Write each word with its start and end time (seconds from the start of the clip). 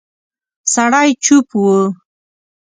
سړی 0.73 1.09
چوپ 1.23 1.47
و. 1.63 1.63